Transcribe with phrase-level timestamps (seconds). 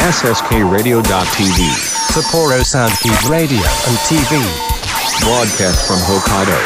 [0.00, 1.68] SSKRadio.tv.
[2.08, 4.40] Sapporo Soundkeep Radio and TV.
[5.20, 6.56] Broadcast from Hokkaido.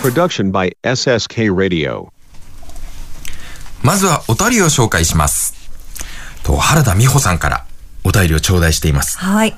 [0.00, 2.08] Production by SSK Radio.
[3.82, 5.52] まずはお便りを紹介します。
[6.42, 7.66] と、原田美穂さんから
[8.02, 9.18] お便りを頂戴しています。
[9.18, 9.54] はい。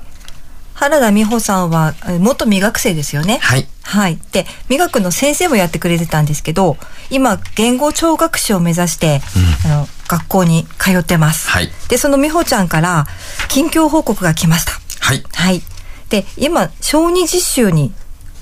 [0.81, 3.37] 原田美穂さんは、え元美学生ですよね？
[3.39, 3.67] はい。
[3.83, 4.17] はい。
[4.31, 6.75] で、美学の先生もやってくれてたんですけど、
[7.11, 9.21] 今、言語聴覚士を目指して、
[9.65, 11.49] あの、学校に通ってます。
[11.49, 13.05] はいで、その美穂ちゃんから、
[13.47, 14.71] 近況報告が来ました。
[15.01, 15.23] はい。
[15.33, 15.61] はい。
[16.09, 17.93] で、今、小児実習に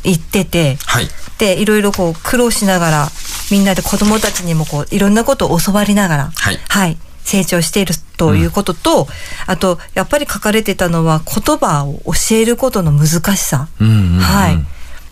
[0.05, 1.09] 行ってて、はい。
[1.39, 3.09] で、いろいろこう、苦労しながら、
[3.51, 6.51] みんなで子供たちにもこう、いろんなことを教わりながら、は
[6.87, 6.97] い
[7.29, 9.07] 成長しているということと、
[9.45, 13.67] あと、やっぱり書かれてたのは、言葉を教えることの難しさ。
[13.79, 14.65] うんうんうんはい。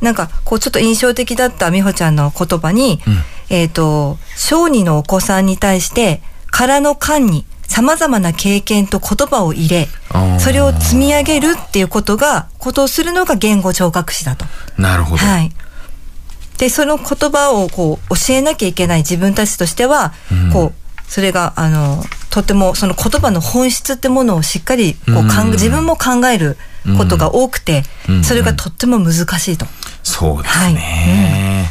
[0.03, 2.99] なんか、こう、ちょっと印象的だった美穂ちゃんの言葉に、
[3.49, 6.21] えっ、と、小児のお子さんに対して、
[6.52, 9.88] 空の缶に様々な経験と言葉を入れ
[10.40, 14.45] それを積み上げるっていうことが、ことをするのが言語聴覚士だと。
[14.77, 15.18] なるほど。
[15.18, 15.51] はい。
[16.57, 20.13] で、その言葉をこう教えなきゃいけない自分たちとしては、
[20.54, 26.58] こう、それが、あの、とてもその言葉の本質ってものをしっかりこう考え、うん自分も考える
[26.98, 29.66] ことが多くて、うんそれがとっても難しいと。
[30.04, 31.70] そうですね。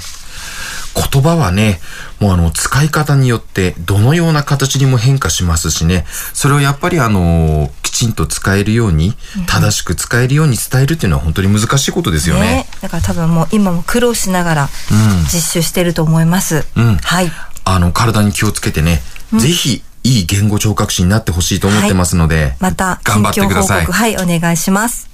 [1.12, 1.79] 言葉はね、
[2.20, 9.14] もうあの、使い方によってどのような形にも変化しますしね、それをやっぱりあの、きちんと使えるように、
[9.47, 12.67] 正しく使えるように伝えるっていうのは本当に難しいことですよね。
[12.81, 16.67] だから多分もう今も苦労しながらうん実習してると思います。
[16.77, 17.31] うんはい。
[17.69, 19.00] あの、体に気をつけてね、
[19.33, 23.86] ぜひ、いい言語聴覚士になってほしいと思ってますので、また、頑張ってください。
[23.86, 25.11] はい、お願いします。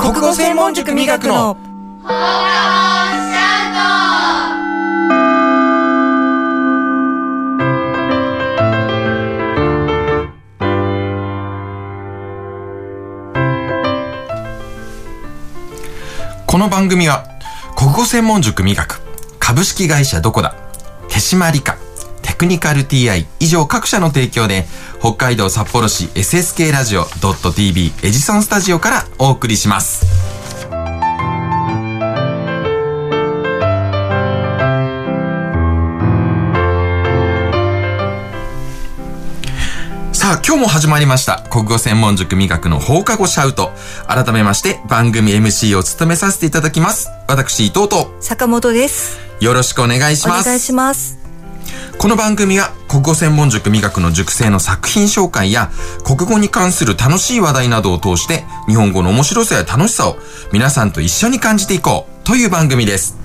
[0.00, 1.58] 国語専門塾磨くの。
[16.46, 17.37] この番組は
[17.78, 19.00] 国語専門塾磨く。
[19.38, 20.56] 株式会社どこだ。
[21.08, 21.76] 手島理科。
[22.22, 24.66] テクニカル TI 以上各社の提供で
[24.98, 30.47] 北海道札幌市 SSK ラジオ .tv エジソンスタジオからお送りします。
[40.48, 43.70] 今日も始まりました国語専門塾磨くの放課後シャウト
[44.06, 49.20] 改めまして番組 MC を務めさせていただきます私伊藤と坂本です。
[49.40, 51.18] よろしくお願いしますお願いします。
[51.98, 55.70] この番組は国語専門塾磨くの塾生の作品紹介や
[56.02, 60.16] 国語に関する楽しい話題などを通して日本語の面白さや楽しさを
[60.50, 63.18] 皆さんと一緒に感じていこうという番組です。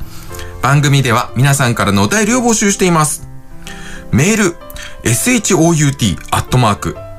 [0.61, 3.25] 番組では皆さんからのお便りを募集しています。
[4.11, 4.55] メール、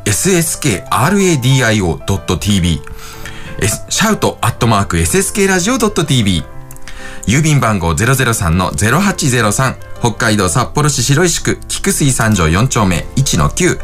[0.04, 2.80] shout.sskradio.tv、
[3.60, 6.42] S- shout.sskradio.tv、
[7.26, 13.78] 郵便番号003-0803北海道札幌市白石区菊水三条4丁目1-9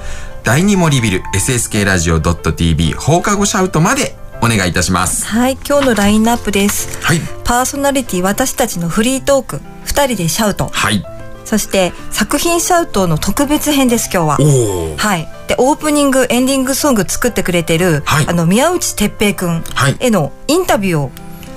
[0.45, 5.27] 第二森ビル SSK ラジオ .tv 放課後シャウトまでお願いいたします。
[5.27, 6.99] はい、今日のラインナップです。
[7.03, 7.21] はい。
[7.45, 10.71] パーソナリティ私たちのフリートーク、二人でシャウト。
[10.73, 11.05] はい。
[11.51, 14.97] そして作品シャウトの特別編です今日は。
[14.97, 15.29] はい。
[15.49, 21.11] で、オープニング、エンディングソング作ってくれてる、はいあの、宮内哲平くんはいへのインタビューを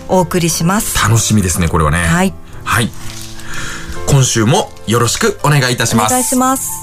[0.07, 0.97] お送りします。
[1.07, 1.99] 楽しみですね、これはね。
[1.99, 2.33] はい。
[2.63, 2.89] はい。
[4.07, 6.11] 今週もよろしくお願いいたします。
[6.11, 6.82] お願いします。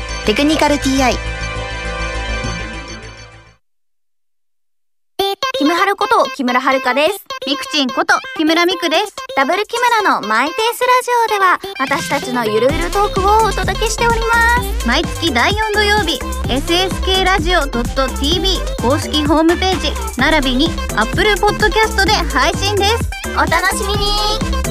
[0.25, 1.15] テクニカル TI」
[5.57, 7.25] キムハルこと木村遥です。
[7.47, 9.15] ミクチンこと木村ミクです。
[9.35, 14.87] ダブル木村のマイペースラジオでは私たちのゆるゆるトークをお届けしております。
[14.87, 23.09] 毎月第4土曜日、SSK ラジオ .tv 公式ホームページ、並びに Apple Podcast で配信です。
[23.33, 24.70] お楽しみに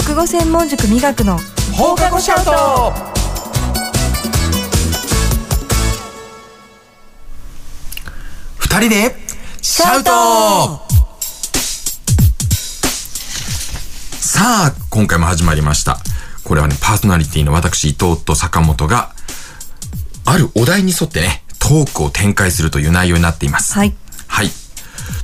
[0.00, 1.36] 国語専門塾磨くの
[1.72, 2.92] 放課後シャウト
[8.58, 9.16] 二人で、
[9.60, 10.10] シャウト
[14.20, 15.98] さあ、今回も始まりました。
[16.44, 19.10] これはね、パーソナリティの私、伊藤と坂本が、
[20.24, 23.74] あるお題に沿ってね、トークを展開するという内容になっています。
[23.74, 23.96] はい。
[24.28, 24.50] はい。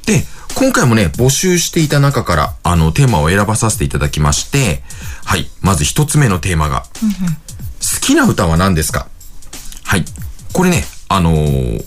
[0.06, 4.82] で、今回もね、募集していた中から、あの、テーマを選ばさせていただきまして、
[5.24, 5.48] はい。
[5.60, 6.84] まず一つ目のテーマが、
[7.94, 9.08] 好きな歌は何ですか？
[9.84, 10.04] はい。
[10.52, 11.84] これね、あのー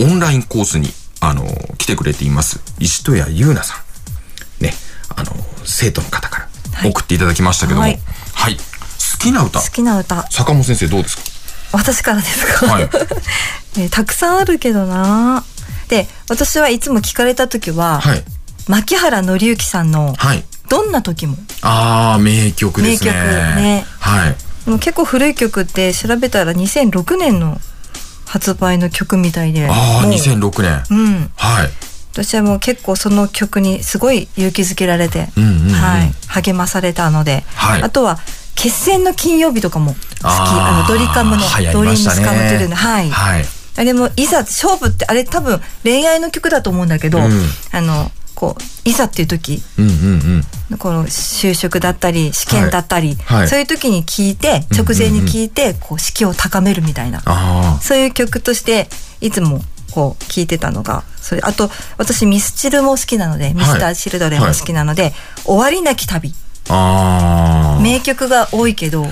[0.00, 0.90] オンラインコースに、
[1.20, 3.74] あのー来てくれています、石戸谷優奈さ
[4.60, 4.64] ん。
[4.64, 4.74] ね、
[5.16, 6.48] あのー生徒の方か
[6.82, 7.88] ら送っていただきましたけども、は
[8.34, 8.56] はいい。
[8.56, 8.62] 好
[9.18, 9.68] きな歌好。
[9.70, 10.22] きな歌。
[10.30, 11.22] 坂本先生どうですか？
[11.72, 12.88] 私からですか、はい
[13.76, 15.44] ね たくさんあるけどな
[15.88, 18.22] で、私はいつも聞かれた時は、はい。
[18.68, 20.44] 牧原紀之さんの、はい。
[20.68, 21.36] どんな時も。
[21.62, 23.12] あー、名曲ですね。
[23.12, 24.36] 名曲ねはい。
[24.66, 27.58] でも結構古い曲って調べたら2006年の
[28.26, 29.66] 発売の曲みたいで。
[29.66, 30.82] ああ、もう2006年。
[30.90, 31.30] うん。
[31.36, 31.70] はい。
[32.12, 38.18] 私はもう結構その曲にすごい勇気づけられて、うんうんうんはい、励まされたので、はいあとは
[38.56, 41.42] 決戦の金曜日とかも好きあのドリカムの
[41.72, 43.44] ドリームスカムトゥルーのはい、はい。
[43.78, 47.24] あれもいざ勝負ってあれ多分恋愛の曲だと思うんだけど、うん。
[47.70, 50.78] あのこういざっていう時うんうんうん。
[50.78, 53.38] この就職だったり試験だったり、はい。
[53.38, 53.48] はい。
[53.48, 58.88] そういう時に聞いて直前に聞いてこう士気を高めるみたいな、あそういう曲として
[59.20, 59.60] いつも
[59.92, 65.12] こう聴いてたのがそれあと私ミスチルも好きなので、ミスターチルドレンも好きなので
[65.44, 66.34] 「終わりなき旅。
[66.68, 66.74] あ。
[66.74, 67.80] あ」あ。
[67.80, 69.06] 名曲が多いけど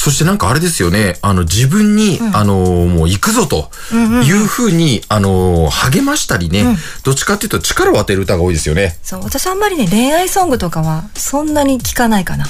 [0.00, 2.54] そしてなんかあれですよね、あの自分に、あの
[2.86, 8.96] もう行くぞというふうに、あの励ましたりね、どっちかっていうと力を当てる歌が多いですよね。
[9.02, 9.24] そう。
[9.24, 12.46] 私あんまりね恋愛ソングとかはそんなに聞かないかな。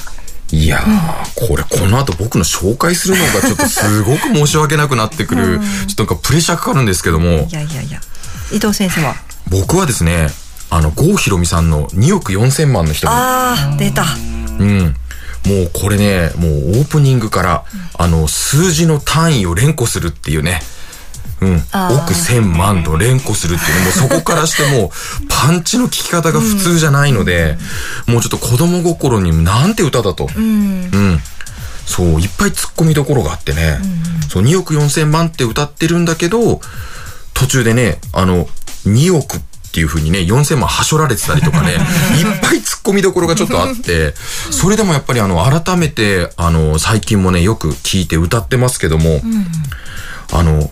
[0.51, 7.99] いやー、これこの後僕の紹介するのがちょっとすごく申し訳なくなってくる、ちょっとなんかプレッシャーかかるんですけども、いやいやいや。
[8.51, 9.15] 伊藤先生は？
[9.49, 10.29] 僕はですね、
[10.69, 14.05] あの、郷ひろみさんの2億4千万の人あー出た。
[14.59, 14.95] うん。
[15.47, 17.65] もうこれね、もうオープニングから、
[17.97, 20.61] あの、数字の単位を連呼するっていうね。
[21.41, 21.63] うん。
[22.03, 24.89] 億千万と連呼するっていうね、もうそこからしてもう、
[25.29, 27.57] パンチの効き方が普通じゃないので、
[28.07, 30.29] もうちょっと子供心になんて歌だと。
[30.35, 31.21] うん。
[31.85, 33.79] そう、いっぱい突っ込みどころがあってね。
[34.29, 36.61] そう、2億4千万って歌ってるんだけど、
[37.33, 38.47] 途中でね、あの、
[38.85, 39.39] 2億
[39.69, 41.73] っていう風にね、4000万はしょられてたりとかね、
[42.17, 44.15] いっぱい突っ込みどころがちょっとあって、
[44.49, 49.21] それでもやっぱりあの、改めて、あの、最近もね、よく聞いて歌ってますけども、
[50.31, 50.71] あの、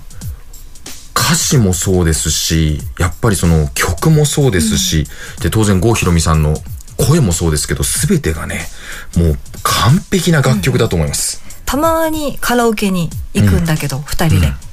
[1.15, 5.07] 歌詞もそうですし、やっぱりその曲もそうですし、
[5.41, 6.59] で、当然郷ひろみさんの
[6.97, 8.67] 声もそうですけど、すべてがね、
[9.15, 11.43] もう完璧な楽曲だと思います。
[11.65, 14.66] たまにカラオケに行くんだけど、二人で、うん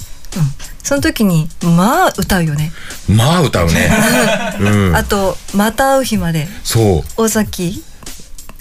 [0.82, 2.72] その時にまあ歌うよね、
[3.08, 3.90] まあ歌うね。
[4.60, 4.96] うん。
[4.96, 6.48] あと「また会う日まで。
[6.62, 7.82] そう。」尾崎。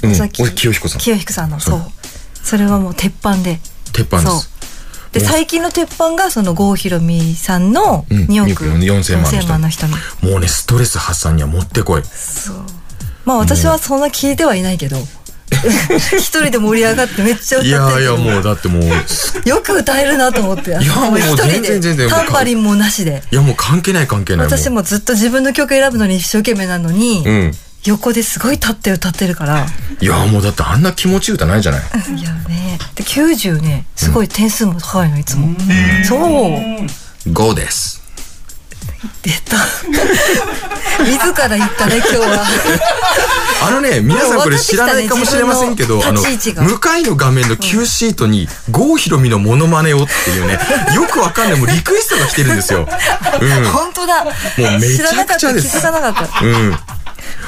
[0.03, 0.41] うん、尾崎。
[0.41, 0.99] 俺清彦さん。
[0.99, 1.59] 清彦さんの。
[1.59, 1.91] そう。
[2.43, 3.59] それはもう鉄板で。
[3.91, 4.49] 鉄板です。
[5.11, 8.25] で最近の鉄板がその郷ひろみさんのうん。
[8.25, 9.13] 2億4000万の人。
[9.37, 12.03] 4000万の瞳もうね、ストレス発散にはもってこい。
[12.03, 12.55] そう。
[13.25, 14.97] まあ私はそんな聞いてはいないけど、
[16.17, 20.71] 一人で盛り上がってめっちゃ歌っているやいやもうだってもういよく歌えるなと思って。
[20.71, 23.23] いやもう一人全然全然でタンバリンもなしで。
[23.31, 27.51] やもう関係ない関係ない私もずっと自分の曲選ぶのに一生懸命なのに、うん。
[27.85, 29.67] 横ですごい立って歌ってるから。
[29.99, 31.81] いやもうだってあんな気持ちいい歌ないじゃない？
[32.17, 32.79] いやね。
[32.95, 35.55] で90ねすごい点数も高いのいつも、
[36.07, 37.29] そう。
[37.31, 38.02] 5です
[39.21, 39.57] 出た
[41.03, 42.45] 自ら言ったね今日は
[43.65, 50.59] あのね、皆さんこれ知らないかもしれませんけど、あの、向かいの画面の Q シートに、郷ひろみのモノマネをっていうね、
[50.95, 52.87] よくわかんない、もうリクエストが来てるんですよ。
[53.39, 53.65] うん。
[53.65, 56.79] 本当だもうめちゃくちゃです知らなかった気づかなかったうん。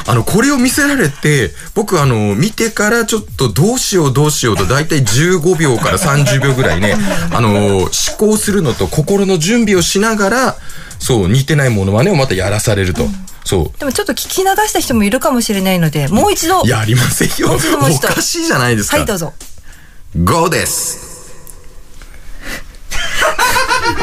[0.08, 6.96] あの、これを見せられて、僕あの、見てからちょっとどうしようどうしようと、だいたい15秒から30秒ぐらいね、
[7.32, 10.56] あの、思考するのと心の準備をしながら、
[11.00, 13.06] そう、似てないモノマネをまたやらされると。
[13.44, 13.80] そう。
[13.80, 17.54] でもちょっと聞き流した人もいるかもしれないのでもう一度やりませんよ。
[17.56, 18.98] おかしいじゃないですか。
[18.98, 19.34] はいどうぞ
[20.18, 21.05] 5です。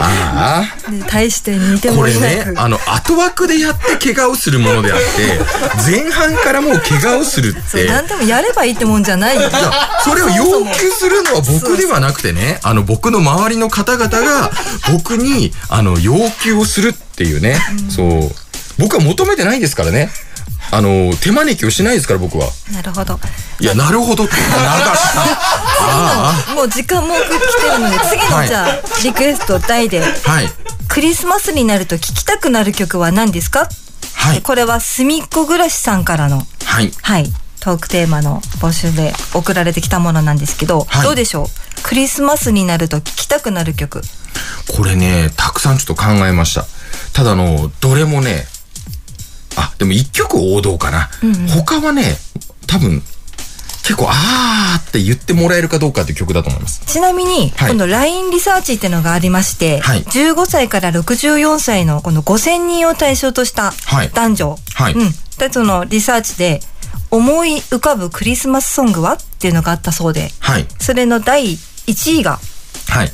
[0.00, 5.40] あで対して似てあ、これねあの、後枠でやって怪我をするものであって、
[5.90, 9.36] 前半からもう怪我をするって、何でもやればいいってもんじゃない。
[9.36, 9.50] よ
[10.04, 14.50] それを要求するのは僕ではなくてね、あの、僕の周りの方々が、
[14.92, 17.56] 僕に、あの、要求をするっていうね、
[17.88, 18.30] そう。
[18.78, 20.10] 僕は求めてないんですからね。
[20.74, 22.48] あの、手招きをしないですから、僕は。
[22.72, 23.20] なるほど
[23.60, 25.22] いや、なるほどって流した。
[25.84, 27.18] あもう時間も来
[27.60, 30.50] てるので次はいのじゃあリクエスト題であ、はい。
[30.88, 33.68] クリスマスになると聴きたくなる曲は何ですか？
[34.14, 34.42] はい。
[34.42, 36.92] これはすみっこ暮らしさんからのはい。
[37.02, 41.82] はいトークテーマの募集で送られてきたものなんですけど、はいどうでしょう？
[41.82, 44.02] クリスマスになると聴きたくなる曲
[44.74, 46.64] これね、たくさんちょっと考えました。
[47.12, 48.46] ただあの、どれもね、
[49.56, 51.10] あ、でも一曲王道かな。
[51.54, 52.18] 他はね、
[52.66, 53.02] 多分、
[53.82, 56.82] 結構、あーって言ってもらえるかどうかっていう曲だと思います。
[56.86, 57.68] ちなみに、はい。
[57.70, 60.04] この LINE リサーチっていうのがありまして、はい。
[60.04, 64.10] 15歳から64歳のこの5000人を対象としたはい。
[64.14, 64.92] 男女、はい。
[64.94, 66.60] うん、でそのリサーチで
[67.10, 69.14] 思い浮かぶクリスマスソングは？
[69.14, 70.30] っていうのがあったそうで。
[70.38, 70.66] はい。
[70.78, 71.44] それの第
[71.86, 72.38] 1位が
[72.88, 73.12] はい。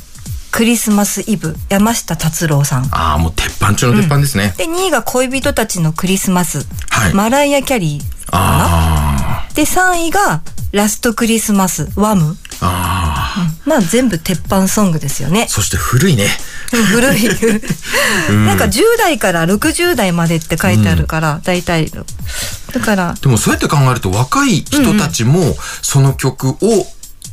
[0.51, 2.85] クリスマスイブ山下達郎さん。
[2.91, 4.53] ああ、もう鉄板中の鉄板ですね。
[4.57, 7.13] で2位が恋人たちのクリスマス、はい。
[7.13, 10.41] マライア・キャリーあで3位が
[10.71, 12.37] ラストクリスマスワム。
[12.61, 13.69] あ、ああ。
[13.69, 15.47] まあ全部鉄板ソングですよね。
[15.47, 16.27] そして古いね。
[16.71, 17.23] 古い。
[18.45, 21.91] なんか10代から60代までって書いてあるから、大体。
[22.73, 26.55] だから、でもそうやって考えると若い人たちもその曲を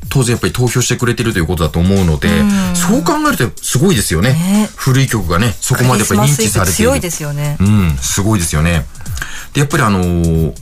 [0.08, 2.28] 当然やっぱり投票してくれてるということだと思うので、
[2.74, 4.32] そう考えるとすごいですよね。
[4.32, 6.76] ね古い曲がね、そこまでやっぱり認知されている。
[6.76, 7.56] 強いですよね。
[7.60, 8.86] うん、すごいですよね。
[9.52, 10.54] で、やっぱりあのー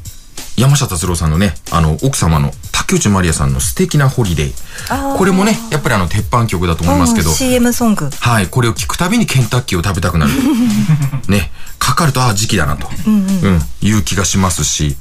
[0.57, 5.19] 山下達郎さんのね、あの、奥様の竹内まりやさんの素敵なホリデー。
[5.19, 8.09] これもね、やっぱりあの、鉄板曲だと思いますけど、うん CM ソング。
[8.09, 10.33] はい、これを聞くたびにケンタッキーを食べたくなる。
[11.29, 14.97] ね、かかると、ああ、時期だなと、うんいう気がしますし、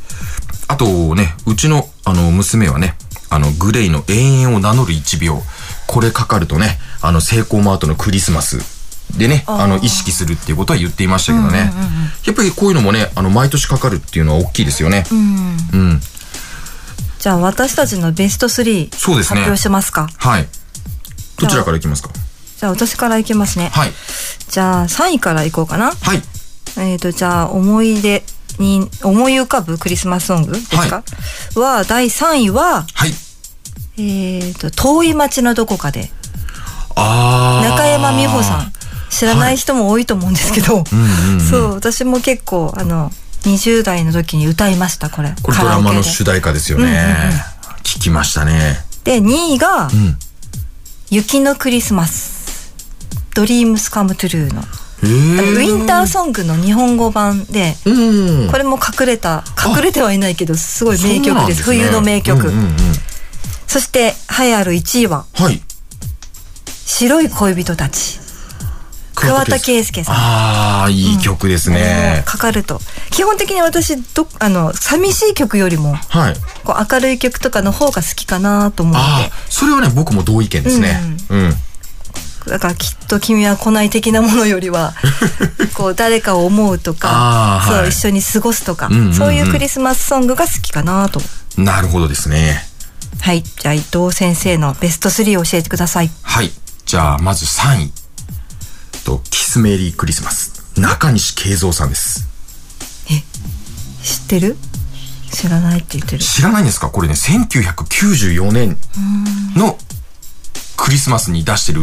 [0.68, 2.96] あとね、うちの、あの、娘はね、
[3.34, 5.42] あの、グレイの永遠を名乗る1秒。
[5.88, 8.60] これかかるとね、あの、セイコーマートのクリスマス
[9.18, 11.74] でね、あの、意識するっていうことは言っていましたけどね。
[12.26, 15.04] やっぱりこういうのもね、あの、毎年かかるっていうのは大きいですよね。
[15.12, 16.02] うん。
[17.20, 20.10] じゃあ私たちのベスト3そうですね発表しますか？
[20.18, 20.48] はい。
[21.40, 22.10] どちらからいきますか？
[22.58, 23.70] じゃあ私からいきますね。
[23.74, 23.92] はい。
[24.50, 25.92] じゃあ3位からいこうかな。
[25.92, 26.22] はい。
[26.78, 28.24] えっ、と、じゃあ思い出
[28.60, 31.04] に、思い浮かぶクリスマスソングですか、
[31.56, 33.14] は、第3位は、はい。
[33.98, 36.12] えっ、と、遠い街のどこかで。
[36.96, 38.74] 中山美穂さん。
[39.10, 40.84] 知らない人も多いと思うんですけど、
[41.50, 43.12] そう、私も結構、あの、
[43.44, 45.36] 20代の時に歌いました、これ。
[45.44, 46.36] これドラマの主題。
[46.36, 47.16] 題歌ですよね。
[47.84, 48.84] 聞きましたね。
[49.04, 49.92] で、2位が、ん
[51.12, 52.74] 雪のクリスマス。
[53.36, 54.64] ドリームスカムトゥルーの。
[55.04, 58.50] ウィンターソングの日本語版で、うん。
[58.50, 61.64] これも隠れた、隠れてはいないけど、すごい名曲です。
[61.64, 62.48] そうなんね冬の名曲。
[62.48, 62.76] うんうんうん
[63.74, 65.60] そして、栄えある1位は、はい。
[66.86, 68.20] 白い恋人たち。
[69.16, 70.16] 桑田佳祐さん。
[70.16, 72.22] ああ、いい曲ですね。
[72.28, 72.80] かかると。
[73.10, 76.36] 基本的に私、ど、あの、寂しい曲よりも、はい。
[76.64, 81.00] こう明るい曲とかの方が好きかなと思っああ、それはね、僕も同意見ですね。
[81.30, 81.54] うん。
[82.44, 82.50] て。
[82.52, 84.94] だからきっと君は来ない的なものよりは、
[85.76, 91.22] こう誰かを思うとかそう、はい一緒に過ごすとか、うんうんうんそういうクリスマスソングが好きかなと。
[91.58, 92.68] なるほどですね。
[93.22, 93.44] はい。
[93.44, 96.12] じゃあ伊藤先生のベスト3を教えてください。
[96.24, 96.52] はい。
[96.86, 97.94] じゃあ、まず3位。
[99.06, 100.52] と、キスメリークリスマス。
[100.76, 102.28] 中西慶三さんです。
[104.04, 104.58] 知ってる？
[105.32, 106.24] 知らないって言ってる。
[106.24, 106.90] 知らないんですか？
[106.90, 108.78] これね、1994年
[109.56, 109.78] の
[110.76, 111.82] クリスマスに出してる。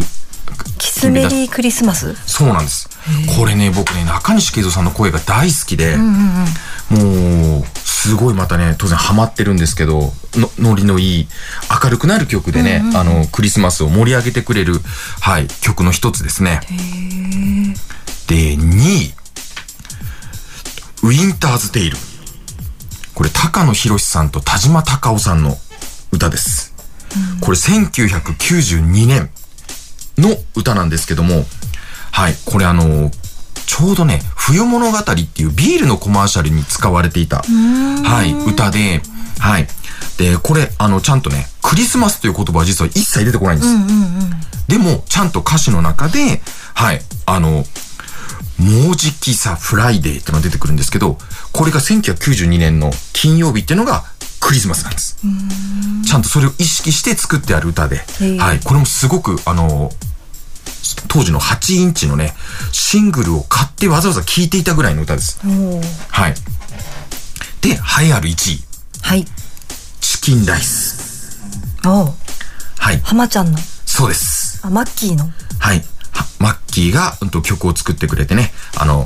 [0.78, 2.14] キスメリークリスマス？
[2.26, 2.88] そうなんです。
[3.36, 11.28] これね、僕ね、中西慶三さんの声が大好きで、もう、すごいまたね、当然ハマってるんですけど、のノリのいい、
[11.82, 14.80] 明るくなる曲でね、あの、クリスマスを盛り上げてくれる、
[15.20, 16.60] はい、曲の一つですね。
[18.26, 19.14] で、2位、
[21.02, 21.96] ウィンターズテイル。
[23.14, 25.58] これ、高野博さんと田島隆夫さんの
[26.12, 26.74] 歌です。
[27.40, 29.30] これ、1992年
[30.20, 31.44] の歌なんですけども、
[32.12, 33.10] はい、これあの、
[33.66, 39.00] ちょうどね、冬物語っていうビールのコマーシャルに使われていた、はい、歌で、
[39.38, 39.66] はい。
[40.18, 43.72] で、これ、あの、ちゃんとね、クリスマスという言葉は実は一切出てこないんです。
[44.68, 46.42] でも、ちゃんと歌詞の中で、
[46.74, 47.64] はい、あの、
[48.58, 51.16] もうじきさフライデーってのが出てくるんですけど、
[51.52, 54.04] これが1992年の金曜日っていうのが
[54.40, 55.16] クリスマスなんです。
[56.06, 58.02] ちゃんとそれを意識して作ってある歌で、
[58.38, 59.90] はい、これもすごく、あの、
[61.08, 62.34] 当時の8インチのね、
[62.72, 65.40] シングルを買ってわざわざ聴いていたぐらいの歌です。
[66.10, 66.34] はい。
[67.60, 68.64] で、栄えある1位、
[69.02, 69.26] はい。
[70.00, 71.40] チキンライス。
[71.84, 72.14] おう
[72.78, 73.58] はい、浜ちゃんの？
[73.86, 74.60] そうです。
[74.62, 75.30] あ、マッキーの？
[75.58, 75.84] はい。
[76.12, 79.04] はマッキーが、うんと、曲を作ってくれてね、あの、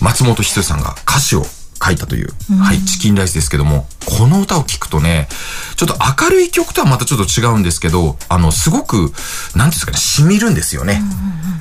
[0.00, 1.44] 松本人志さんが歌詞を
[1.82, 2.28] 書いたという、
[2.60, 5.28] はい、チキンライスですけども、この歌を聴くとね、
[5.76, 11.02] ちょっと明るい曲とはまたちょっと違うんですけど、あの、すごく、なんていうんですかね、染みるんですよね。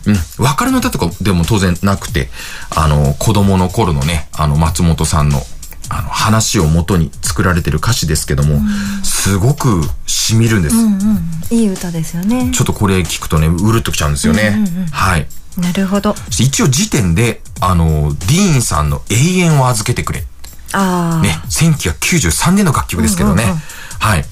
[0.06, 0.46] うん。
[0.46, 2.30] 別れの歌とかでも当然なくて、
[2.76, 5.42] あの、子供の頃のね、あの、松本さんの、
[5.90, 8.62] あの、話を元に作られてる歌詞ですけども、
[9.04, 10.76] すごく染みるんです。
[11.54, 12.52] いい歌ですよね。
[12.54, 14.64] ちょっとこれ聞くとね、うるっときちゃうんですよね。
[14.92, 15.28] はい。
[15.58, 16.16] なるほど。
[16.40, 20.24] 一応時点で、あの、ディーンさんの永遠を預けてくれ。
[20.74, 23.44] ああ、ね、1993年の楽曲ですけどね。
[23.44, 23.62] うんうんうん
[24.02, 24.26] はい。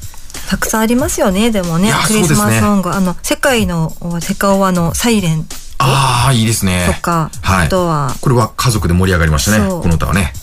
[0.50, 1.94] たくさんありますよね、でもね。
[2.08, 2.90] クリスマスソング。
[2.90, 5.46] あの、世界の、セカオワのサイレン
[5.78, 6.92] ああ、いいですね。
[6.96, 7.68] とか、はい。
[7.68, 9.70] あとは、これは家族で盛り上がりましたね。
[9.70, 10.34] この歌はね。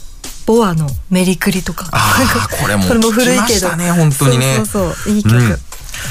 [0.47, 1.89] ボアのメリクリとか。
[1.91, 3.75] ああ、これも これも古いけど。
[3.75, 4.57] ね、本当にね。
[4.59, 5.37] そうそうそう、いい曲。
[5.37, 5.59] うん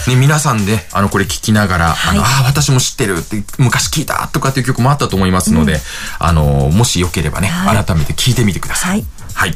[0.07, 5.79] ね、皆さんで、あの、これ聞きながら、はいあの、ああ、私も知ってるって、昔聞いたとかっていう曲もあったと思いますので、
[6.19, 9.05] あの、もしよければね、はい改めて聞いてみてください。
[9.33, 9.49] はい。
[9.49, 9.49] は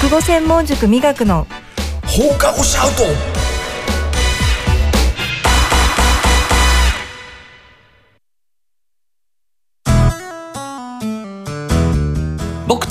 [0.00, 1.46] 国語専門塾美学の
[2.06, 3.43] 放課後シャウト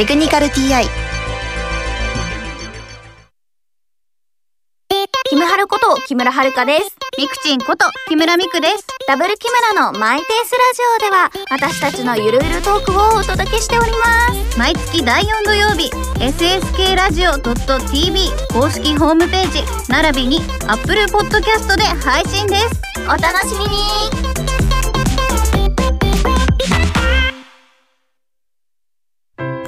[0.00, 0.82] テクニカル TI
[5.28, 6.96] キムハルこと木村遥です。
[7.18, 8.86] ミクチンこと木村ミクです。
[9.06, 14.58] ダブル木村のマイペースラジオでは私たちのゆるゆるトークをお届けしております。
[14.58, 22.80] 毎月第4土曜日、SSK ラジオ .tv 公式ホームページ並びに Apple Podcast で配信です。
[23.04, 24.29] お楽しみに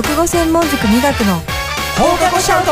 [0.00, 1.34] 国語専門塾美学の
[1.98, 2.70] 放課後シャウト。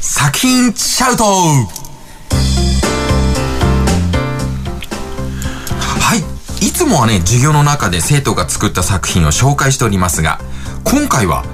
[0.00, 1.24] 作品シャウト。
[5.78, 6.16] は
[6.60, 6.66] い。
[6.66, 10.40] いつもはね授業の中で生徒が作った作品を紹介しておりますが
[10.82, 11.44] 今回は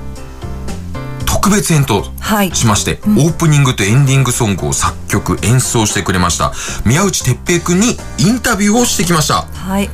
[1.27, 2.55] 特別編とはい。
[2.55, 6.53] しまして、オープニングとエンディングソングを作曲演奏してくれました
[6.87, 7.81] 宮内哲平くん。
[7.81, 9.91] にインタビューをしてきましたはい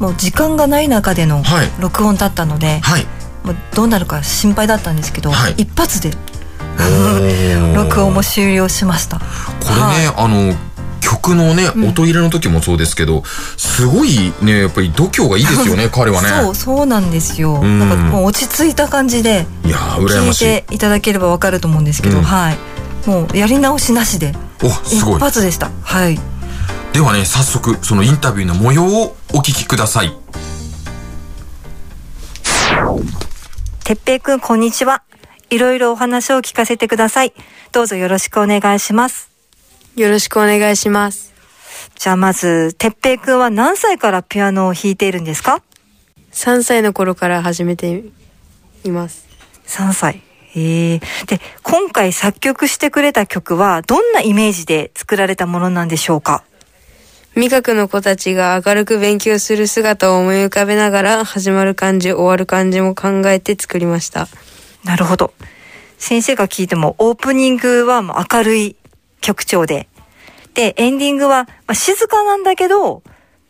[0.00, 1.70] もう時間がない中でのはい。
[1.78, 3.06] 録音だったので、はい。
[3.44, 5.54] もうどうなるか心配だったんですけど、はい。
[5.58, 6.10] 一発で
[7.74, 9.18] 録音も終了しました。
[9.18, 9.24] こ
[9.68, 10.54] れね、あの
[11.00, 13.24] 曲のね、音入れの時もそうですけど
[13.56, 16.28] すごいねやっぱり度胸がいいですよね 彼はね。
[16.28, 17.78] そうそうなんですよ、ん。
[17.78, 20.44] なんかもう落ち着いた感じでいやー羨聞いましい。
[20.44, 22.24] ていただければわかると思うんですけど、うん。
[22.24, 22.58] はい。
[23.06, 25.18] もうやり直しなしでお一い。
[25.18, 25.70] 発でした。
[25.82, 26.18] はい
[26.92, 30.12] ではね早速そのインタビューの模様をお聞きください。
[33.84, 35.02] てっぺいくんこんにちは。
[35.50, 37.32] いろいろお話を聞かせてください。
[37.72, 39.30] どうぞよろしくお願いします。
[39.96, 41.32] よろしくお願いします。
[41.96, 45.62] じゃあまずてっぺいくんは何歳からピアノを弾いているんですか
[46.32, 48.04] ？3歳の頃から始めて
[48.84, 49.26] います。
[49.66, 50.22] 3歳。
[50.54, 50.98] へえ。
[51.26, 56.44] で今回作曲してくれた曲はどんなイメージで作られたものなんでしょうか？
[57.36, 64.26] 味覚の子たちが明るく勉強する姿を思い浮かべながら始まる感じ、終わる感じも考えて作りました。
[64.84, 65.32] なるほど。
[65.96, 68.76] 先生が聞いてもオープニングはもう明るい
[69.20, 69.88] 曲調で、
[70.54, 73.04] で、エンディングは、まあ、静かなんだけど、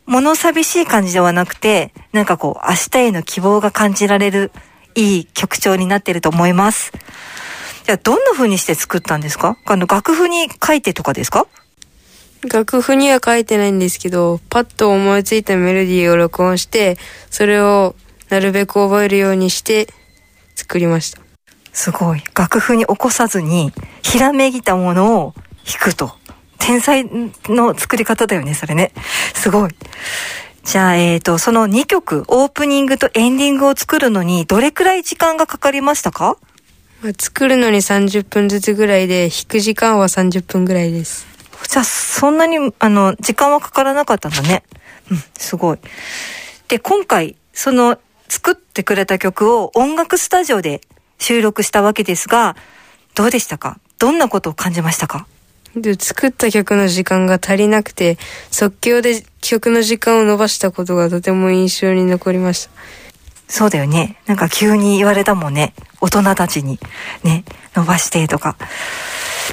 [0.05, 4.51] 物寂しい感じではなくて、なんかこう、明日への希望が感じられる
[4.93, 6.91] いい曲調になってると思います。
[7.85, 9.57] じゃあ、どんな風にして作ったんですか？
[9.65, 11.47] あの、楽譜に書いてとかですか？
[12.49, 16.97] 楽譜には書いてないんですけど、パッと思いついたメロディーを録音して、
[17.29, 17.95] それを
[18.29, 19.87] なるべく覚えるようにして
[20.55, 21.21] 作りました。
[21.73, 22.23] すごい。
[22.35, 25.33] 楽譜に起こさずに、ひらめいたものを
[25.65, 26.13] 弾くと。
[26.57, 27.05] 天才
[27.45, 28.91] の作り方だよね、それね。
[29.33, 29.71] すごい。
[30.63, 36.37] じゃあ、えっ、と、その2曲、オープニングとエンディングを作るのに、どれくらい時間がかかりましたか？
[37.01, 41.30] まあ作るのに30分ずつぐらいで、弾く時間は30分ぐらいです。
[41.67, 44.63] じゃあ、そんなに、あの、時間はかからなかったんだね。
[45.09, 45.79] うん、すごい。
[46.67, 47.97] で、今回、その、
[48.27, 50.79] 作ってくれた曲を音楽スタジオで
[51.19, 52.55] 収録したわけですが、
[53.13, 53.77] どうでしたか？
[53.99, 55.27] どんなことを感じましたか？
[55.75, 58.17] で作った曲の時間が足りなくて、
[58.49, 62.71] 即興で曲の時間を伸ばしたことがとても印象に残りました。
[63.49, 64.15] そうだよね。
[64.27, 65.73] なんか急に言われたもんね。
[65.99, 66.79] 大人たちに。
[67.23, 67.43] ね。
[67.75, 68.55] 伸ばしてとか。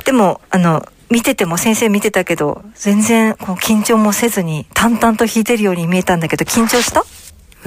[0.05, 7.05] でも、あの、見てても先生見てたけど、全然こう緊張もせずに淡々と弾いてるように見えたんだけど、緊張した？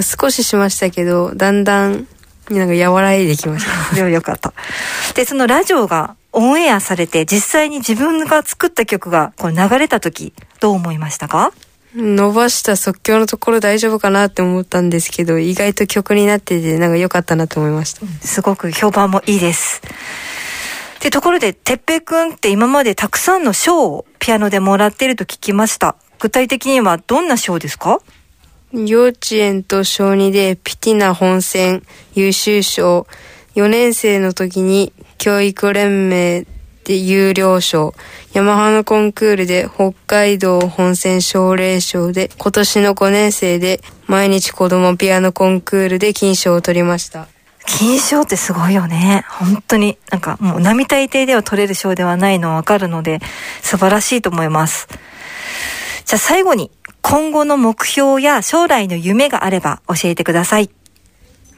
[0.01, 2.07] 少ししましたけど、だんだん、
[2.49, 3.71] なんか和らいできました。
[3.95, 4.53] でもよかった。
[5.15, 11.51] で、そのラジオがオンエアされて、実際に自分が作った曲がこう流れた時、どう思いましたか？
[11.93, 18.01] 伸ばした即興のところ大丈夫かなって思ったんですけど、意外と曲になってて、なんか良かったなと思いました。
[18.25, 19.81] すごく評判もいいです。
[21.01, 25.95] で、ところで、てっぺいくんって今までたくさんの賞をピアノでもらっていると聞きました。
[26.19, 27.99] 具体的にはどんな賞ですか？
[28.71, 31.83] 幼稚園と小2でピティナ本選
[32.13, 33.07] 優秀賞、
[33.55, 36.45] 4年生の時に教育連盟
[36.83, 37.95] で有料賞、
[38.33, 47.27] ヤマハのコンクールで北海道本選奨励賞で、今年の5年生で毎日子供ピアノコンクールで金賞を取りました。
[47.65, 49.23] 金賞ってすごいよね。
[49.29, 53.19] 本当に、なんかもう並大抵では取れる賞ではないのはわかるので、
[53.61, 54.87] 素晴らしいと思います。
[56.05, 56.71] じゃあ最後に、
[57.01, 60.69] 今後の目標や将来の夢があれば教えてください。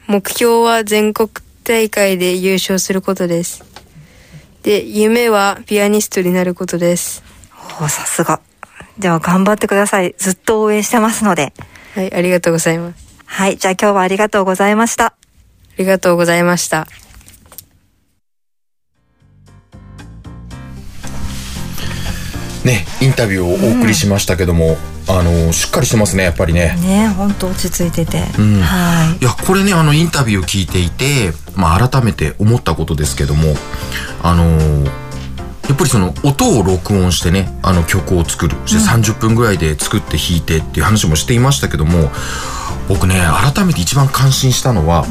[0.06, 1.30] 目標は全国
[1.64, 3.64] 大会で優勝することです。
[4.62, 7.22] で、夢はピアニストになることです。
[7.80, 8.40] おさすが。
[8.98, 10.14] では頑張ってください。
[10.16, 11.52] ずっと応援してますので。
[11.94, 13.04] はい、ありがとうございます。
[13.26, 15.14] はい、じゃあ今日はありがとうございました。
[15.74, 16.86] ありがとうございました。
[22.64, 28.20] ねインタビューをお送りしましたけども、あのしっかりしてますねやっぱりねね本当落ち着いてて。
[28.20, 29.22] んはい。
[29.22, 33.54] いやこれねあのインタビューを聞いていて、まあ、改めて思ったことですけども
[34.22, 34.44] あの
[35.68, 42.10] やっぱりその音を録音してねあの曲を作るそして30分ぐらいで作って弾いてっていう話もしていましたけども
[42.88, 43.16] 僕ね
[43.54, 45.06] 改めて一番感心したのは、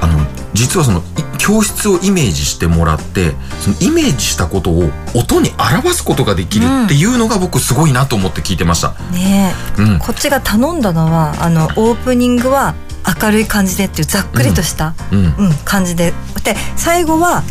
[0.00, 0.18] あの
[0.54, 1.02] 実はそのい
[1.38, 8.90] 教室をイメージしてもらってそのイメージしたことを音に表すことができるっていうのが僕すごいなと思って聞いてました。
[9.10, 9.98] ねえ、うん。
[9.98, 12.74] こっちが頼んだのはあのオープニングは
[13.20, 15.34] 明るい感じでっていうざっくりとした、うん。
[15.46, 16.12] うん感じで。
[16.44, 17.42] で最後は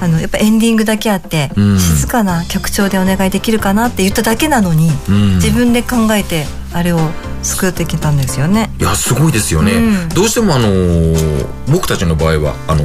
[0.00, 1.78] あのやっぱエンディングだけあって、うん。
[1.78, 5.34] 静かな曲調でお願いできるかなって言っただけなのに、うん。
[5.36, 6.98] 自分で考えてあれを
[7.42, 8.70] 作ってきたんですよね。
[8.78, 10.08] いやすごいですよね、うん。
[10.08, 12.84] どうしてもあのー僕たちの場合はあの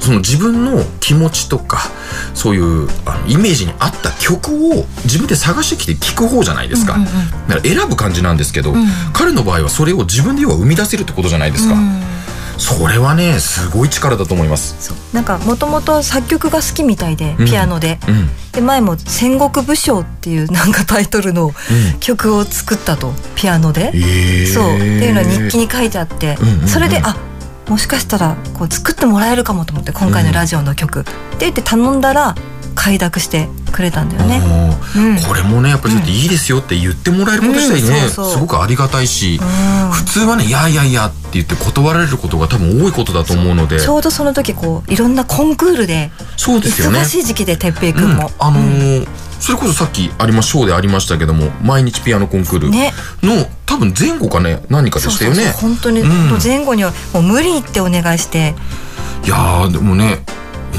[0.00, 1.78] その自分の気持ちとか
[2.34, 7.12] そういうあのイメージに合った曲を自分で探してきて聴く方じゃないですか、うんうんうん。
[7.48, 8.74] だから選ぶ感じなんですけど、
[9.12, 12.11] 彼の場合はそれを自分で要は生み出せるってことじゃないですか、うん
[12.62, 14.94] それはねすごい力だと思います。
[15.12, 17.46] なんかもともと作曲が好きみたいでうん。
[17.46, 18.28] ピアノで、うん。
[18.52, 21.52] で前も「戦国武将」っていうなんかタイトルの
[21.98, 24.52] 曲を作ったとピアノで、えー。
[24.52, 24.76] そう。
[24.76, 26.68] っていうのは日記に書いてあって、うんうんうん。
[26.68, 27.16] それであ
[27.68, 32.36] もしかしたらこう作ってもらえるかもと思って今回のラジオの曲、って言って頼んだら
[32.74, 34.40] 快諾してくれたんだよね。
[34.96, 35.20] うん。
[35.20, 39.90] これもねやっぱりそうやっていいですよって言ってもらえること自体ね、うんそうそうすごくありがたいし、うん。
[39.92, 43.80] 普通はね「いやいやいや」って言って断られることが多分多いことだと思うので。
[43.80, 47.00] ちょうどその時こういろんなコンクールでそうですよね。
[47.00, 49.08] 忙しい時期で哲平くんも、うん、あのー
[49.42, 52.92] それこそさっきありまショーでありましたけども毎日ピアノコンクールの、ね。
[53.66, 55.36] 多分前後かね何かでしたよね。
[55.36, 56.38] そうそうそう本当に、うん。
[56.40, 58.54] 前後にはもう無理ってお願いして。
[59.24, 60.24] いやーでもね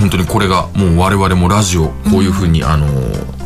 [0.04, 3.44] 本当にこれがもう我々もラジオこういうふうに、あのー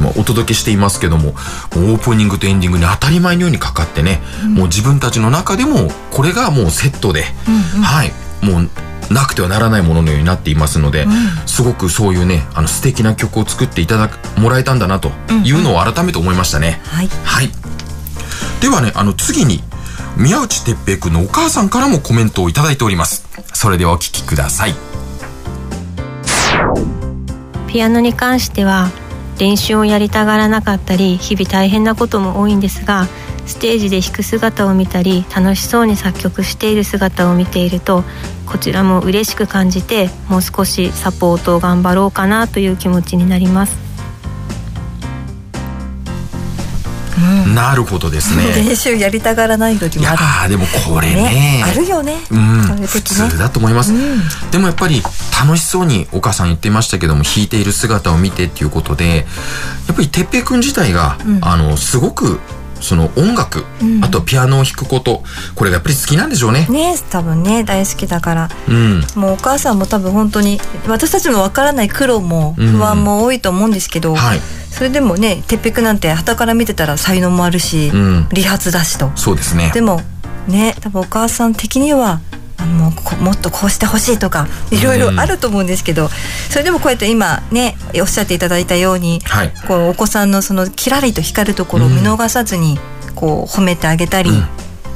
[0.00, 7.24] まあお届けしていますけどもオープニングとエンディングに当たり前のようにかかってね、もう自分たちの中でもこれがもうセットで、
[7.82, 8.70] はいもう
[9.12, 11.06] なくてはならないもののようになっていますので、
[11.44, 15.10] すごくそういうねあの素敵な曲を作っていただくもらえたんだなと
[15.44, 16.80] いうのを改めて思いましたね。
[16.84, 17.50] はいはい。
[18.62, 19.62] ではね、あの次に、
[20.16, 23.26] 宮内哲平くんのお母さんからもコメントをいただいております。
[23.52, 24.89] それではお聞きください。
[27.70, 28.88] ピアノに関しては
[29.38, 33.06] 練習をやりたがらなかったり日々大変なことも多いんですが
[33.46, 38.02] ステージで弾く姿を見たり楽しそうに作曲している姿を見ていると
[38.44, 43.89] こちらも嬉しく感じてもう少しサポートを頑張ろうかなという気持ちになります。
[47.54, 48.44] なるほどですね。
[48.54, 50.54] 練習やりたがらない時いやもある。
[50.54, 51.62] ーでもこれね。
[51.64, 54.20] あるよね、うん、普通だと思います、うん。
[54.50, 55.02] でもやっぱり
[55.44, 59.26] 楽しそうにお母さん言ってましたけども弾いている姿を見てっていうことで
[59.86, 62.40] やっぱり哲平くん自体が、あのすごく
[62.80, 63.64] その音楽、
[64.02, 65.22] あとピアノを弾くこと
[65.54, 66.66] これがやっぱり好きなんでしょうね。
[66.68, 68.48] ね多分ね大好きだから。
[68.68, 69.00] うん。
[69.14, 72.68] もうお母さんも多分本当に私たちもわからない苦労もうん。
[72.68, 74.40] 不安も多いと思うんですけど、はい。
[74.70, 78.28] それでもね鉄平なんて傍から見てたら才能もあるし、うん。
[78.32, 79.10] 理髪だしと。
[79.16, 79.70] そうですね。
[79.74, 80.00] でも
[80.48, 86.08] ね多分お母さん的にはあもうこもっとこうしてほしいとかいろいろあると思うんですけど、
[86.50, 89.52] それでもこうやって今ねおっしゃっていただいたように、はい。
[89.66, 92.78] こうお子さんのそのキラリと光るところを見逃さずに
[93.14, 94.30] こう褒めてあげたり、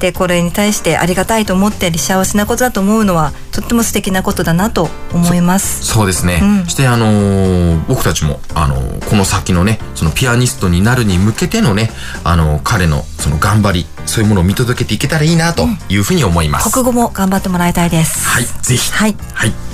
[0.04, 5.82] でこれに対してありがたいと思ったり幸せなことだと思うのはとっても素敵なことだなと思います。
[5.82, 11.90] そうですね、うんそしてあのー僕たちも、あのーこの先のねそのピアニストになるに向けてのね、
[12.22, 18.28] あのー彼のその頑張りそういうものを見届けていけたらいいなというふうに思います、国語も頑張ってもらいたいです。
[18.28, 19.16] はいぜひはい。
[19.32, 19.73] はい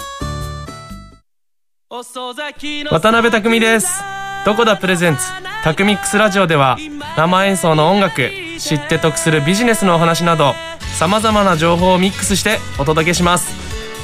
[1.93, 4.01] 渡辺匠です。
[4.45, 5.23] どこだプレゼンツ？
[5.61, 6.77] タクミックスラジオでは
[7.17, 10.53] 生演奏の音楽知って得するビジネスのお話など
[10.97, 13.51] さまざまな情報をミックスしてお届けします。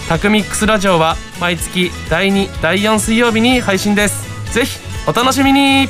[0.10, 4.54] タクミックスラジオは毎月第2第4水曜日に配信です。
[4.54, 5.88] ぜひお楽しみに。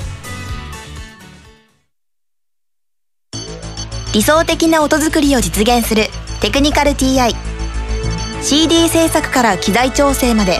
[4.14, 6.04] 理想的な音作りを実現する
[6.42, 7.32] テクニカル TI
[8.44, 10.60] CD 制作から機材調整まで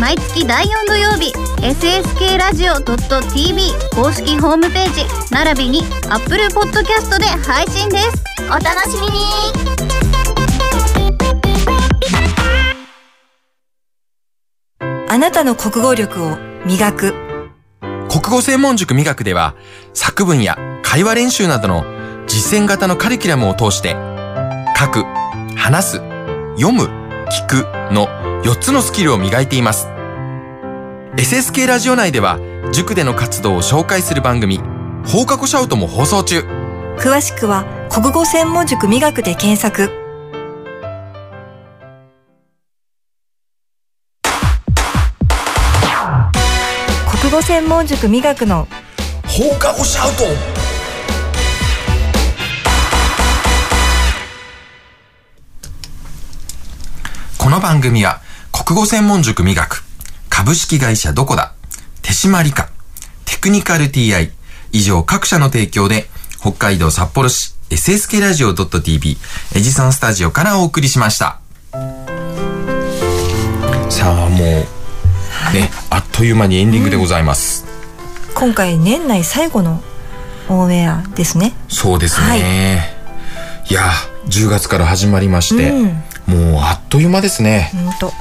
[0.00, 8.24] 毎月第4土曜日、SSK ラジオ .tv 公式ホームページ、並びに Apple Podcast で配信です。
[8.46, 9.10] お楽しみに
[15.06, 17.14] あなたの国語力を磨く。
[18.08, 19.54] 国語専門塾美学では
[19.92, 21.84] 作文や会話練習などの
[22.26, 23.96] 実践型のカリキュラムを通して
[24.78, 25.04] 書く、
[25.56, 25.96] 話す、
[26.56, 26.84] 読む、
[27.28, 29.88] 聞くの4つのスキルを磨いています。
[31.16, 32.38] SSK ラジオ内では
[32.72, 34.58] 塾での活動を紹介する番組
[35.06, 36.40] 放課後シャウトも放送中。
[36.98, 39.90] 詳しくは国語専門塾美学で検索。
[47.20, 48.66] 国語専門塾美学の
[49.26, 50.24] 放課後シャウト
[57.38, 58.20] この番組は
[58.66, 59.82] 国語専門塾美学
[60.28, 61.54] 株式会社どこだ。
[62.02, 62.68] 手締まりか
[63.24, 64.30] テクニカル TI
[64.70, 66.06] 以上各社の提供で
[66.40, 69.16] 北海道札幌市 SSK ラジオ .tv
[69.56, 71.40] エジソンスタジオからお送りしました。
[73.88, 74.66] さあもうね
[75.88, 77.66] あっという間にエンディングでございます、
[78.34, 79.82] 今回年内最後の
[80.48, 81.54] オンエアですね。
[81.68, 82.40] そうですね、はい。
[83.70, 83.82] い、や
[84.28, 86.04] 10月から始まりまして、うん。
[86.26, 87.70] もうあっという間ですね。
[87.72, 88.12] ほんと。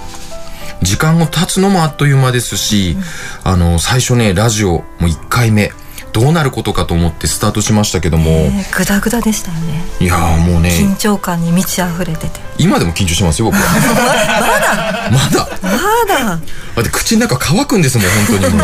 [0.82, 2.98] 時間が経つのもあっという間ですし、
[3.44, 5.72] あの最初ねラジオもう1回目
[6.14, 9.84] どうなることかと思ってスタートしましたけども、ねグダグダでしたよね。
[10.00, 12.40] いやーもうね緊張感に満ち溢れてて。
[12.58, 13.62] 今でも緊張してますよ僕は。
[15.12, 15.50] まだ？
[15.62, 16.26] まだ？
[16.30, 16.36] だ。
[16.36, 18.64] って口の中乾くんですもん本当にも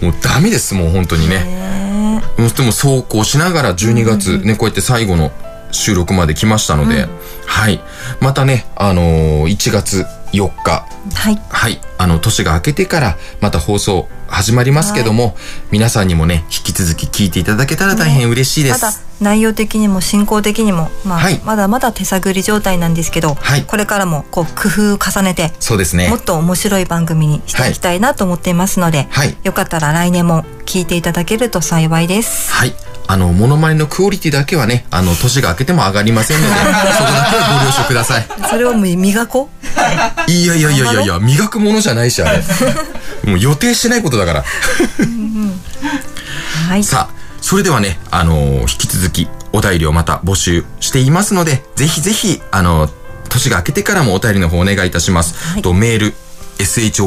[0.00, 0.04] う。
[0.06, 1.38] もうダメですもう本当にね。
[1.38, 5.32] ねもうでもそうこうしながら12月ね、こうやって最後の
[5.72, 7.08] 収録まで来ましたので、
[7.46, 7.80] はい。
[8.20, 10.86] またねあのー1月4日。
[11.14, 11.42] はい。
[11.48, 11.80] はい。
[11.98, 15.36] あの年が明けてからまた放送始まりますけども、
[15.70, 21.40] 皆さんにもね引き続き聞いていただけたら大変嬉しいです、まだ内容的にも進行的にも、まあはい。
[21.44, 23.64] まだまだ手探り状態なんですけど、はい。
[23.64, 26.08] これからもこう工夫を重ねて、そうですね。
[26.08, 29.36] もっと面白い番組にしていきたいなと思っていますので、はい。
[29.42, 32.52] よかったら来年も聞いていただけると幸いです。
[32.52, 32.74] はい
[33.08, 38.26] あのモノマネのクオリティだけはねあの年が明けても上がりませんので そこだけはご了承ください。
[38.50, 39.50] それを磨こ
[40.28, 40.30] う。
[40.30, 42.42] いやいやいやいやいや磨くものじゃないしあれ。
[43.24, 44.44] もう予定してないことだから。
[46.68, 46.84] はい。
[46.84, 52.90] さあそれではねあのー引き続きお便りをまた募集していますのでぜひぜひあのー
[53.28, 55.62] 年が明けてからもお便りの方お願いいたします、はい。
[55.62, 56.14] とメール
[56.58, 57.02] shout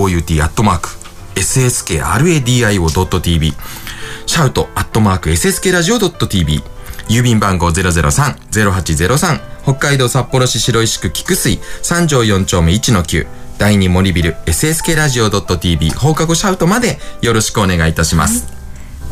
[4.30, 6.62] シャウトアットマーク ssk ラジオ .tv
[7.10, 11.58] 郵便番号003-0803北海道札幌市白石区菊水。
[11.82, 13.26] 三条4丁目1-9
[13.58, 18.46] 第二森ビル SSK ラジオ .tv 放課後シャウトまでよろしくお願いいたします。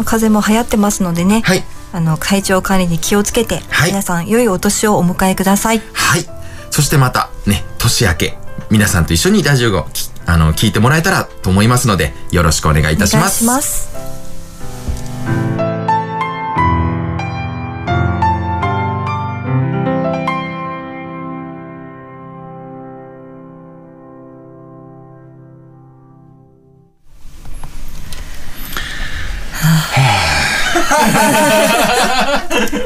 [0.06, 1.64] 風邪も流行ってますのでね、はい。
[1.94, 3.90] あの体調管理に気をつけて、はい。
[3.90, 5.82] 皆さん良いお年をお迎えください。
[5.94, 6.26] はい。
[6.70, 8.38] そしてまたね、年明け、
[8.70, 14.17] 皆さんと一緒にラジオをきあの聞いてもらえたらと思いますので、よろしくお願いいたします。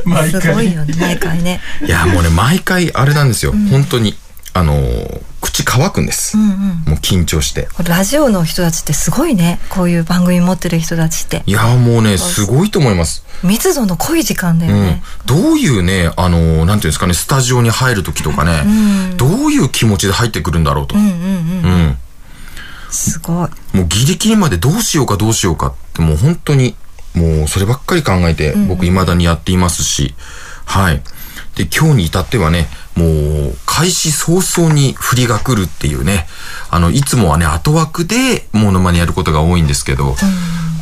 [0.06, 0.48] お願いします。
[0.48, 1.62] すごいよね毎回ね。
[1.86, 3.54] いや、もうね、毎回あれなんですよ。
[3.70, 4.16] 本当に、
[4.54, 5.31] あのー
[5.64, 6.38] 口乾くんです。
[6.38, 6.50] うんうん。
[6.50, 6.56] も
[6.88, 7.68] う緊張して。
[7.88, 9.60] ラジオの人たちってすごいね。
[9.70, 13.24] こういう番組持ってる人たちっていや、もうね、すごいと思います。
[13.44, 15.04] 密度の濃い時間だようんね。。
[15.26, 18.64] どういうね、あのーなんていうんですかね、スタジオに入る時とかね、
[19.18, 20.96] どういう気持ちで入ってくるんだろうと。
[20.96, 21.16] うんうんうん。
[21.16, 21.98] うん。
[22.90, 23.78] すごい。
[23.78, 26.76] もうギリギリまでどうしようかどうしようかってもう本当に
[27.14, 30.14] もうそればっかり考えて僕未だにやっていますし、
[30.66, 31.02] はい。
[31.56, 36.28] で、今日に至ってはね、もう開始早々に振りが来るっていうね、
[36.70, 40.16] あの、いつもはね、後枠でモノマネやることが多いんですけど、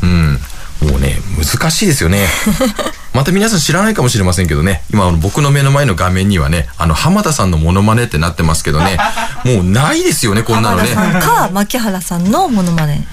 [0.03, 0.39] うん。
[0.81, 2.27] もうね、難しいですよね。
[3.13, 8.97] また皆さん知らないかもしれませんけどね、今僕の目の前の画面にはね、あの浜田さんのモノマネってなってますけどね、
[9.43, 10.93] もうないですよね、こんなのね。
[10.93, 13.05] 浜田さんか牧原さんのモノマネ。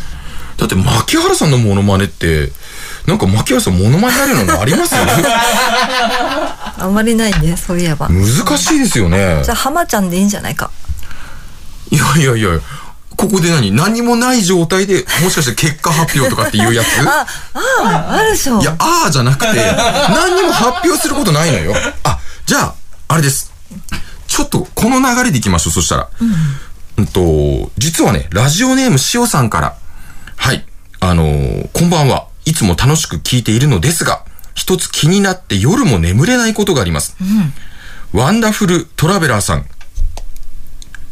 [0.59, 2.53] だって牧原さんのモノマネって
[3.07, 4.95] なんか牧原さんモノマネやるのあります
[6.79, 8.09] あんまりないねそういえば。
[8.09, 8.27] 難
[8.59, 9.43] しいですよね。
[9.45, 10.71] じゃあ浜ちゃんでいいんじゃないか。
[11.91, 12.61] いやいやいや
[13.17, 13.71] ここで何？
[13.73, 16.87] 何もない状態でもしかして結果発表とかっていうやつ？
[17.09, 17.27] あ
[17.83, 19.47] ああるでしょいやあーじゃなくて
[20.09, 21.75] 何にも発表することないのよ。
[22.05, 22.75] あじゃあ
[23.09, 23.53] あれです。
[24.27, 26.09] ちょっとこの流れでいきましょうそしたら。
[26.99, 29.75] うんと実はねラジオネームしおさんから。
[30.37, 30.67] はい。
[31.01, 34.25] あのーこんばんはいつも楽しく聞いているのですが
[34.55, 37.15] 一つ気になって夜も眠れないことがあります、
[38.15, 39.67] ワンダフルトラベラーさん。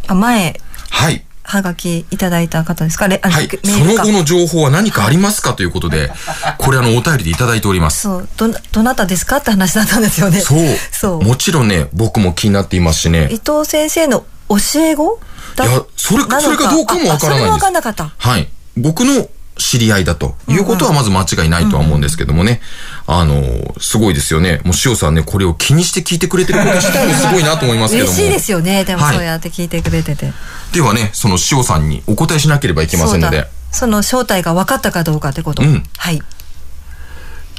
[0.07, 0.59] あ前
[0.91, 1.25] はい。
[1.43, 3.07] はがきいただいた方ですか？
[3.07, 3.21] はい。
[3.21, 6.11] その後の情報は何かありますかということで、
[6.57, 8.01] これあの、お便りでいただいております。
[8.03, 8.29] そう。
[8.39, 10.41] どなどなたですかって話だったんですよね。
[10.41, 10.59] そう。
[10.91, 11.23] そう。
[11.23, 13.29] もちろんね、僕も気になっていますしね。
[13.31, 13.41] 伊。
[13.45, 15.21] 藤先生の教え子
[15.57, 17.15] だいやそれそれかどうかもわからないんです。
[17.15, 18.11] あそれもわかんなかった。
[18.17, 18.49] はい。
[18.79, 20.37] 僕の知り合いだと。
[20.49, 22.61] いうことはまず間違いないとは思うんですけどもね。
[23.07, 23.43] あの、
[23.81, 24.61] すごいですよね。
[24.65, 28.13] もう塩さんね、これを気にして聞いてくれてること自体もすごいなと思いますけども。
[28.13, 28.85] 嬉しいですよね。
[28.85, 29.17] でもはい。
[29.17, 30.33] そうやって聞いてくれてて、
[30.73, 33.49] ではね、その塩さんにお答えしなければいけませんので。
[33.71, 35.83] その正体が分かったかどうかってこと、うん。
[35.97, 36.23] はい。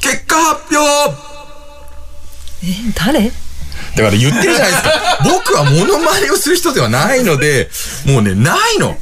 [0.01, 1.17] 結果発表！
[2.63, 3.31] え誰？
[3.95, 5.19] だから言ってるじゃないですか。
[5.23, 7.69] 僕はモノマネをする人ではないので、
[8.05, 8.97] もうね、ないの。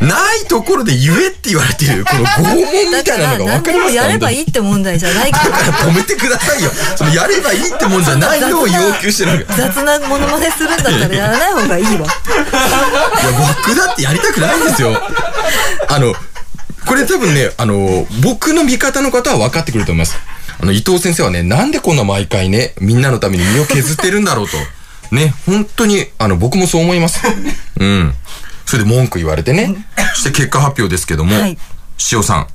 [0.00, 4.02] ないところで言えって言われてる、この拷問みたいなのが分かりますか？
[4.02, 6.70] やればいいって問題じゃないかだから止めてくださいよ。
[6.96, 12.06] そのやればいいってもんじゃないのを要求してる雑なものまねするんだったらやらない方がいいわ
[13.64, 14.96] 僕だってやりたくないんですよ。
[15.88, 16.14] あの、
[16.86, 20.16] これ多分ね、あの、僕の味方の方は分かってくれると思います。
[20.60, 24.56] あの、伊藤先生はね、なんでこんな毎回ね、みんなのために身を削ってるんだろうと。
[25.14, 27.20] ね、本当に、あの、僕もそう思います。
[27.78, 28.14] うん。
[28.66, 29.86] それで文句言われてね。
[30.14, 31.58] そして結果発表ですけども、はい
[32.12, 32.46] 塩さん、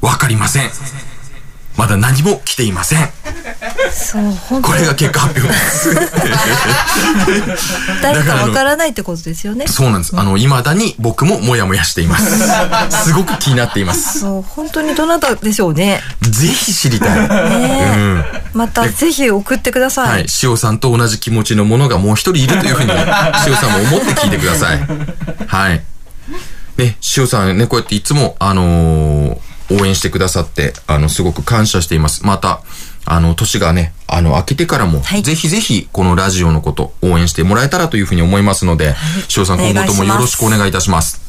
[0.00, 0.70] わかりません。
[1.76, 3.08] まだ何も来ていません。
[3.92, 5.94] そうこれが結果発表です。
[8.02, 10.16] 誰かわからないってことですよねそうなんです。
[10.16, 12.46] あの、未だに僕もモヤモヤしています。
[13.04, 14.20] すごく気になっています。
[14.20, 17.18] そう本当にどなたでしょうねぜひ知りたい。
[17.18, 18.24] うん。
[18.54, 20.26] またぜひ送ってください、はい。
[20.42, 22.90] 塩さんと同じ気持ちのものがもう一人いるというふうに、
[23.46, 24.80] 塩さんも思って聞いてください。
[25.46, 25.82] はい。
[26.76, 32.24] ね、塩さんね、こうやっていつも、あのー応援してくださって、あの、すごく感謝しています。
[32.26, 32.60] また、
[33.04, 38.94] あの、年がね、あの、明けてからも、はいぜひぜひ、このラジオのこと、応援してもらえたらというふうに思いますので、
[39.36, 41.26] 塩さん、今後ともよろしくお願いいたします。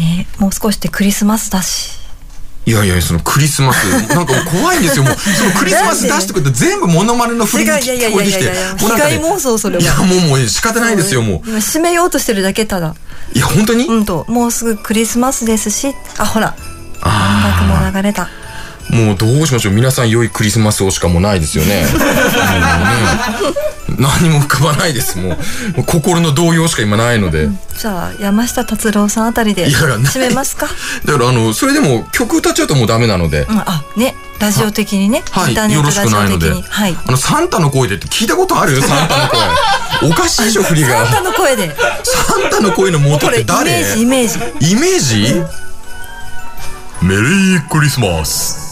[0.00, 1.99] ねもう少しでクリスマスだし
[2.70, 5.02] いやいや、そのクリスマス、 なんか怖いんですよ。
[5.04, 9.82] もう、そのクリスマス出してくれて全部モノマネの振りに違ういやいや聞こえてきて被害妄想それは。
[9.82, 11.48] いや、もうもう仕方ないですよ、もう。
[11.48, 12.94] 今締めようとしてるだけただ。
[13.34, 13.86] いや、本当に？
[13.86, 15.94] うんともうすぐクリスマスですし。
[16.18, 16.54] あほら。
[17.02, 18.22] 音楽あも流れた。
[18.22, 18.28] あ、
[18.90, 19.72] もうどうしましょう。
[19.72, 21.86] 皆さん良いクリスマスをしかもうないですよね。
[21.92, 22.06] もうね
[23.98, 25.18] 何も浮かばないです。
[25.18, 25.36] もう、も
[25.78, 27.48] う心の動揺しか今ないので。
[27.78, 30.66] じゃあ山下達郎さんあたりで締めますか？
[31.04, 33.46] だから、あの、それでも曲歌っちゃうともうダメなので。
[33.48, 36.50] うんあねラジオ的にねはい、インターネよろットラジしくないので。
[36.50, 38.80] オ的にはいあの、サンタの声でって聞いたことある？
[38.80, 40.10] サンタの声。
[40.10, 41.04] おかしいでしょ、 振りが。
[41.04, 43.70] サンタの声でサンタの声の元って誰？
[43.82, 44.28] ージイメー
[44.60, 45.42] ジイメージ？
[47.02, 48.69] メリークリスマス。